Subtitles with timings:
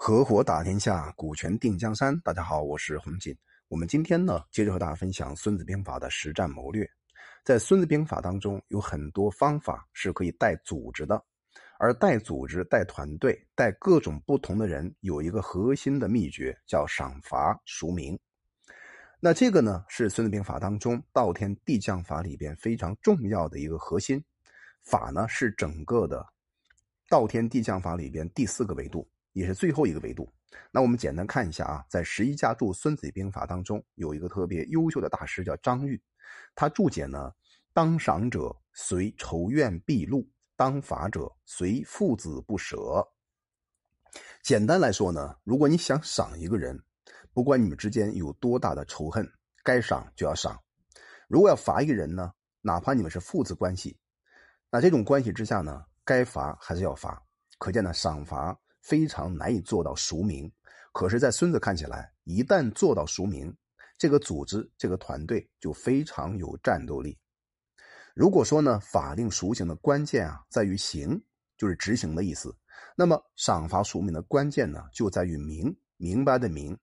[0.00, 2.18] 合伙打天下，股权定江山。
[2.20, 3.36] 大家好，我是洪锦。
[3.66, 6.88] 我们今天呢，接着和大家分享《孙子兵法》的实战谋略。
[7.44, 11.20] 在《孙子兵法》当中，有很多方法是可以带组织的，
[11.80, 18.16] 而带组织、带团队、带各种不同的人，有一个核心的秘诀，叫赏罚孰明。
[19.18, 24.24] 那这个呢，是《孙子兵法》当中道天地将法里边非常重要的一个核心。
[24.80, 26.24] 法呢，是整个的
[27.08, 29.06] 道天地将法里边第四个维度。
[29.38, 30.28] 也是最后一个维度。
[30.70, 36.00] 那我们简单看一下啊，在十一家注《孙子兵法》当中，有一个特别优秀的大师叫张玉，
[36.54, 37.32] 他注解呢
[37.72, 42.76] ：“当赏者随仇怨毕露，当罚者随父子不舍。”
[44.42, 46.82] 简单来说呢，如果你想赏一个人，
[47.32, 49.30] 不管你们之间有多大的仇恨，
[49.62, 50.56] 该赏就要赏；
[51.28, 52.32] 如果要罚一个人呢，
[52.62, 53.96] 哪怕你们是父子关系，
[54.70, 57.22] 那这种关系之下呢，该罚还是要罚。
[57.58, 58.58] 可见呢，赏罚。
[58.80, 60.50] 非常难以做到熟明，
[60.92, 63.54] 可是，在孙子看起来，一旦做到熟明，
[63.98, 67.18] 这个组织、这个团队就非常有战斗力。
[68.14, 71.22] 如果说呢，法令熟行的关键啊，在于行，
[71.56, 72.56] 就是执行的意思。
[72.96, 76.76] 那么，赏罚熟明的关键呢，就在于明，明白的明，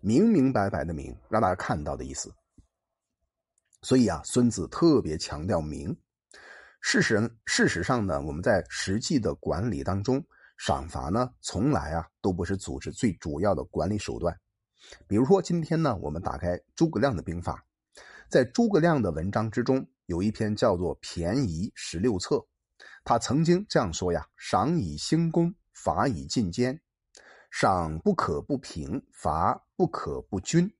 [0.00, 2.32] 明明白白的明，让大家看到的意思。
[3.82, 5.94] 所以啊，孙子特别强调明。
[6.80, 10.24] 事实事实上呢，我们在实际的管理当中。
[10.58, 14.38] 赏罚呢，从来啊都不是组织最主要的管理手段。
[15.06, 17.64] 比如说，今天呢，我们打开诸葛亮的兵法，
[18.28, 22.36] 在诸葛亮的文章之中，有一篇叫做《便宜十六策》，
[23.04, 26.78] 他曾经这样说呀：“赏以兴功，罚以进坚。
[27.50, 30.70] 赏不可不平，罚不可不均。”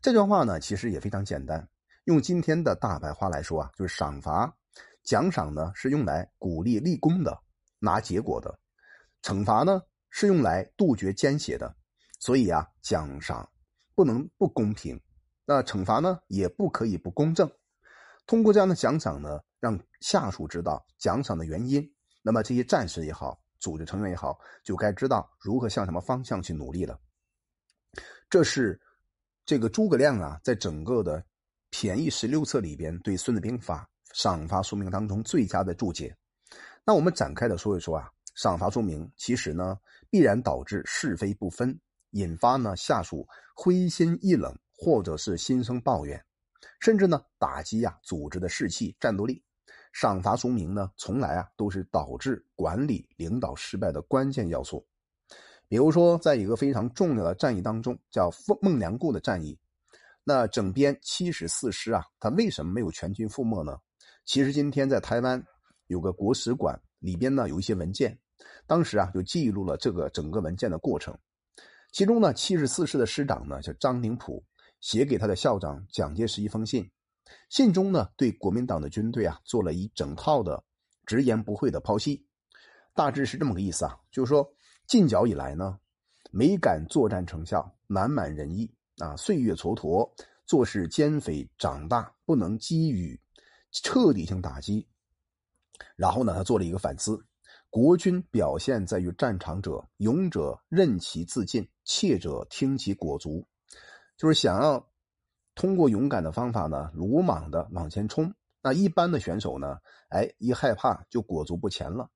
[0.00, 1.68] 这段话呢，其实也非常简单。
[2.04, 4.56] 用今天的大白话来说啊，就是赏罚
[5.02, 7.36] 奖赏呢，是用来鼓励立功的，
[7.78, 8.58] 拿结果的。
[9.26, 11.74] 惩罚呢是用来杜绝奸邪的，
[12.20, 13.50] 所以啊，奖赏
[13.92, 15.02] 不能不公平，
[15.44, 17.50] 那惩罚呢也不可以不公正。
[18.24, 21.92] 通过这样的奖赏呢，让下属知道奖赏的原因，
[22.22, 26.96] 那么这些战士也好，组织成员也好，就该知道如何向什么方向去努力了。
[28.30, 28.80] 这是
[29.44, 31.20] 这个诸葛亮啊，在整个的
[31.70, 36.16] 便宜十六策里边对《孙子兵法》赏罚说明当中最佳的注解。
[36.84, 38.08] 那我们展开的说一说啊。
[38.36, 39.76] 赏罚分明，其实呢
[40.08, 41.76] 必然导致是非不分，
[42.10, 43.26] 引发呢下属
[43.56, 46.24] 灰心意冷，或者是心生抱怨，
[46.78, 49.42] 甚至呢打击呀组织的士气、战斗力。
[49.92, 54.86] 赏罚分明呢，从来啊都是导致管理领导失败的关键要素。
[55.68, 59.58] 比如说，在一个非常重要的战役当中，叫孟孟良崮的战役，
[60.22, 63.74] 那整编七十四师啊，他为什么没有全军覆没呢？
[64.26, 65.42] 其实今天在台湾
[65.86, 68.18] 有个国史馆里边呢有一些文件。
[68.66, 71.16] 当时啊，就记录了这个整个文件的过程。
[71.92, 74.44] 其中呢，七十四师的师长呢叫张灵甫，
[74.80, 76.90] 写给他的校长蒋介石一封信。
[77.48, 80.62] 信中呢，对国民党的军队啊做了一整套的
[81.06, 82.26] 直言不讳的剖析，
[82.94, 84.48] 大致是这么个意思啊，就是说
[84.86, 85.78] 进剿以来呢，
[86.30, 90.08] 没敢作战成效，满满人意啊，岁月蹉跎，
[90.44, 93.18] 做事奸匪长大，不能给予
[93.72, 94.86] 彻底性打击。
[95.96, 97.24] 然后呢，他做了一个反思。
[97.70, 103.46] 国军表现在于战场者，勇者任其自尽，怯者听其裹足，
[104.16, 104.88] 就是想要
[105.54, 108.32] 通过勇敢的方法呢，鲁莽的往前冲。
[108.62, 109.78] 那一般的选手呢，
[110.08, 112.10] 哎，一害怕就裹足不前了。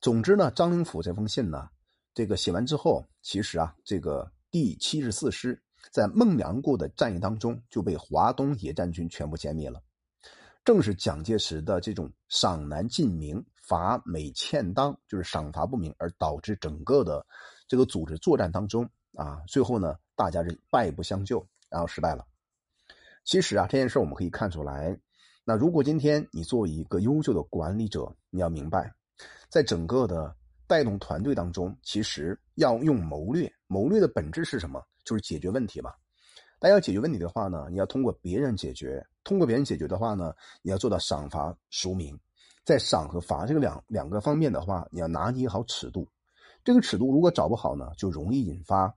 [0.00, 1.68] 总之呢，张灵甫这封信呢，
[2.12, 9.80] 这个写完之后，其实啊，这个第七十四师在孟良崮的战役当中就被华东野战军全部歼灭了。
[10.64, 17.26] 正是蒋介石的这种赏难尽明、罚美欠当，就是赏罚不明，而导致整个的
[17.66, 22.24] 这个组织作战当中啊，最后呢，大家是败不相救，然后失败了。
[23.24, 24.96] 其实啊，这件事我们可以看出来，
[25.44, 28.92] 那如果今天你作为一个优秀的管理者，你要明白，
[29.48, 30.34] 在整个的
[30.68, 34.80] 带动团队当中，其实要用谋略，谋略的本质是什么？
[35.04, 35.92] 就是解决问题嘛。
[36.62, 39.04] 但要解决问题的话呢，你要通过别人解决。
[39.24, 40.32] 通过别人解决的话呢，
[40.62, 42.16] 你要做到赏罚孰明。
[42.64, 46.06] 在赏和罚这个两两个方面的话，你要拿捏好尺度。
[46.62, 48.94] 这个尺度如果找不好呢，就容易引发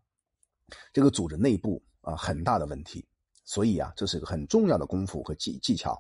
[0.94, 3.04] 这个组织内部啊很大的问题。
[3.46, 6.00] 所以啊，这是一个很重要的功夫和技技巧。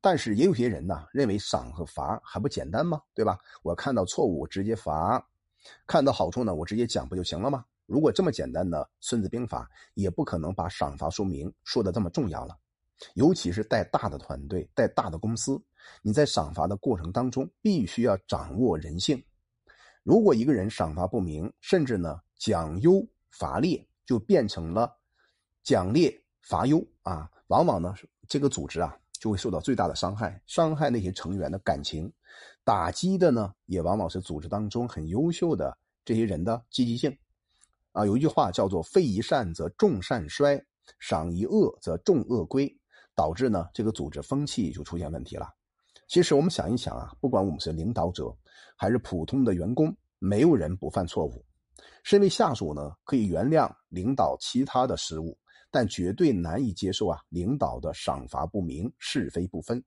[0.00, 3.02] 但是也有些人呢，认为赏和罚还不简单吗？
[3.14, 3.36] 对吧？
[3.64, 5.28] 我看到错误我直接罚，
[5.88, 7.64] 看到好处呢我直接讲不就行了吗？
[7.86, 9.64] 如果这么简单呢，《孙子兵法》
[9.94, 12.56] 也不可能把赏罚说明说的这么重要了。
[13.14, 15.60] 尤其是带大的团队、带大的公司，
[16.00, 19.22] 你在赏罚的过程当中，必须要掌握人性。
[20.02, 24.90] 如果一个人赏罚不明，甚至呢奖优罚劣，就变成了
[25.62, 27.94] 奖劣罚优啊，往往呢
[28.28, 32.10] 这个组织啊就会受到最大的伤害，伤害那些成员的感情，
[32.62, 37.14] 打击的呢也往往是组织当中很优秀的这些人的积极性。
[37.94, 40.60] 啊，有一句话叫做“非一善则众善衰，
[40.98, 42.68] 赏一恶则众恶归”，
[43.14, 45.48] 导致呢这个组织风气就出现问题了。
[46.08, 48.36] 其实我们想一想啊，不管我们是领导者
[48.76, 51.44] 还是普通的员工，没有人不犯错误。
[52.02, 55.38] 身为下属呢，可以原谅领导其他的失误，
[55.70, 59.82] 但绝对难以接受啊领导的赏罚不明、是非不分。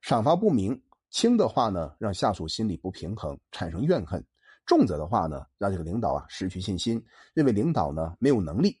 [0.00, 4.24] 赏罚不明轻的话呢，让下属心里不平衡，产生怨恨。
[4.70, 8.80] 重则的话呢，让这个领导啊失去信心，认为领导呢没有能力，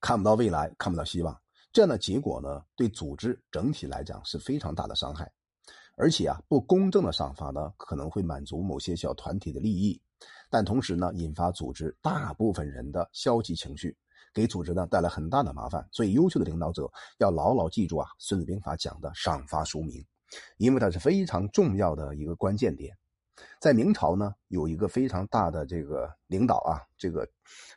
[0.00, 1.36] 看不到未来，看不到希望，
[1.72, 5.28] 这样的结果呢，对组织整体来讲是非常大的伤害。
[5.96, 10.00] 而且啊，不公正的赏罚呢，可能会满足某些小团体的利益，
[10.48, 13.96] 但同时呢，引发组织大部分人的消极情绪，
[14.32, 15.84] 给组织呢带来很大的麻烦。
[15.90, 16.88] 所以，优秀的领导者
[17.18, 20.06] 要牢牢记住啊，《孙子兵法》讲的赏罚书明，
[20.56, 22.96] 因为它是非常重要的一个关键点。
[23.60, 27.28] 在明朝呢，有一个非常大的这个领导啊，这个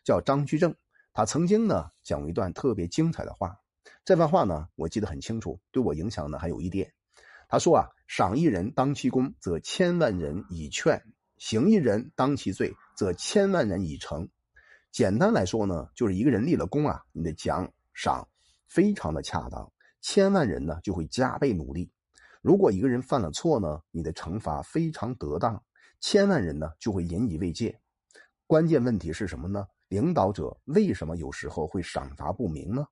[0.04, 0.75] 叫张居正，
[1.13, 3.58] 他曾经呢讲过一段特别精彩的话。
[4.04, 6.92] 这番话呢，我记得很清楚，对我影响呢还有一点。
[7.48, 10.98] 他说啊：“赏一人当其功，则千万人以劝；
[11.38, 14.30] 行一人当其罪，则千万人以成。”
[14.92, 18.28] 简单来说呢，就是一个人立了功啊，你的奖赏
[18.68, 19.72] 非常的恰当，
[20.02, 21.92] 千万人呢就会加倍努力。
[22.41, 25.63] 如果一个人犯了错呢，你的惩罚非常得当，
[25.99, 27.79] 千万人呢就会引以为戒。
[28.47, 29.65] 关键问题是什么呢？
[29.89, 32.85] 领导者为什么有时候会赏罚不明呢？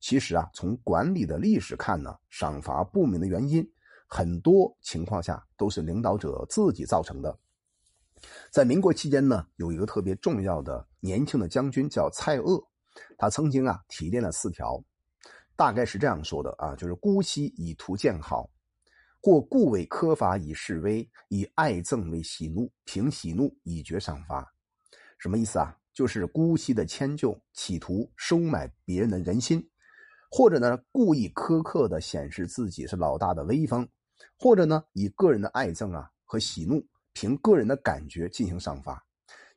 [0.00, 3.68] 其实啊，从管理的历史看呢，赏罚不明的原因，
[4.06, 7.36] 很多情况下都是领导者自己造成的。
[8.50, 12.64] 在民国期间呢，有一个特别重要的年轻的将军叫蔡锷，
[13.18, 14.80] 他曾经啊提炼了四条，
[15.56, 18.48] 大概是这样说的啊，就是姑息以图见好。
[19.22, 24.52] 或故为苛罚以示威，以爱憎为喜怒，凭喜怒以绝赏罚。
[25.16, 25.78] 什么意思啊？
[25.94, 29.64] 就是姑息的迁就，企图收买别人的人心，
[30.28, 33.88] 或者呢故意苛刻的显示自己是老大的威风，
[34.36, 39.00] 或者呢以个人的爱憎啊和喜怒，凭个人的感觉进行赏罚。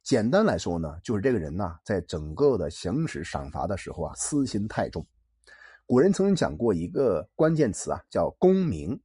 [0.03, 5.03] 简单来说呢，就是这个人呢在整个的行使赏罚的时候啊，私心太重。
[5.87, 9.01] 古人曾经讲过一个关键词啊，叫功名。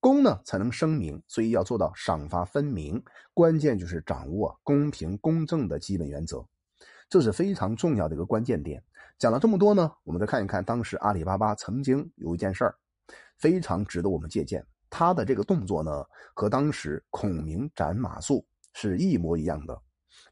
[0.00, 3.02] 公呢才能声明，所以要做到赏罚分明。
[3.34, 6.42] 关键就是掌握公平公正的基本原则，
[7.08, 8.82] 这是非常重要的一个关键点。
[9.18, 12.74] 讲了这么多呢，我们再看一看当时阿里巴巴曾经有一件事儿，
[13.36, 14.66] 非常值得我们借鉴。
[14.88, 16.02] 他的这个动作呢，
[16.34, 18.42] 和当时孔明斩马谡
[18.72, 19.78] 是一模一样的。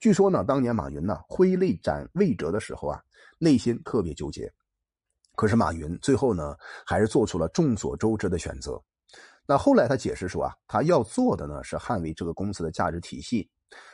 [0.00, 3.00] 据说呢，当年马云呢挥泪斩魏哲的时候啊，
[3.38, 4.50] 内心特别纠结。
[5.37, 6.56] 可是马云最后呢，
[6.87, 8.82] 还是做出了众所周知的选择。
[9.50, 13.49] 那后来他解释说啊，他要做的呢是捍卫这个公司的价值体系。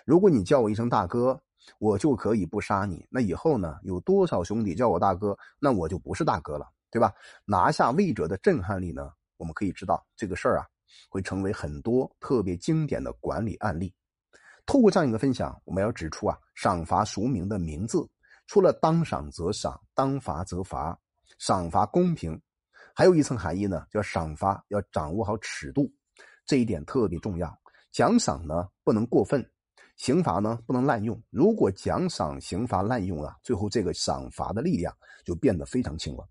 [0.04, 1.40] 如果你叫我一声大哥，
[1.78, 3.06] 我就可以不杀你。
[3.08, 7.12] 那以后呢，有多少兄弟叫我大哥，那我就不是大哥了，对吧？
[7.44, 10.66] 拿下魏哲的震撼力呢，我们可以知道这个事儿啊，
[11.08, 13.94] 会成为很多特别经典的管理案例。
[14.66, 18.04] 透过这样一个分享，我们要指出啊，赏罚孰明的名字，
[18.48, 20.98] 除了当赏则赏，当罚则罚，
[21.38, 22.40] 赏罚公平。
[22.94, 25.92] 还有一层含义呢，叫赏罚要掌握好尺度，
[26.46, 27.52] 这一点特别重要。
[27.90, 29.44] 奖赏呢不能过分，
[29.96, 31.20] 刑罚呢不能滥用。
[31.30, 36.28] 如果奖赏、刑罚滥用啊，最后这个赏罚的力量就变得非常轻了。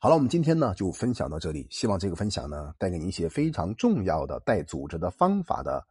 [0.00, 5.86] 好了，我们今天呢就分享到这里，希望这个分享呢带给您一些非常重要的带组织的方法的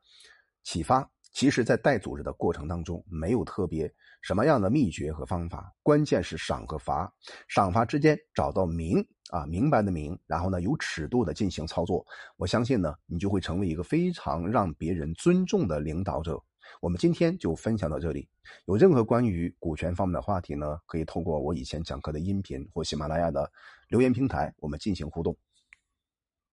[0.64, 1.10] 启发。
[1.36, 7.14] 其实，在带组织的过程当中，没有特别什么样的秘诀和方法，关键是赏和罚，
[7.50, 12.06] 赏罚之间找到明啊明白的明，然后呢有尺度的进行操作。
[12.38, 16.42] 我相信呢，你就会成为一个非常让别人尊重的领导者。
[16.80, 18.30] 我们今天就分享到这里。
[18.66, 23.52] 有任何关于股权方面的话题呢，可以透过我以前讲课的音频或喜马拉雅的
[23.90, 25.36] 留言平台，我们进行互动。